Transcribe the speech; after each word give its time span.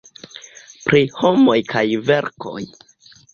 Pri 0.85 1.01
Homoj 1.17 1.59
kaj 1.75 1.85
Verkoj. 2.09 2.65